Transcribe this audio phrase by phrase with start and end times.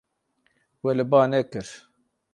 [0.83, 1.67] We li ba nekir.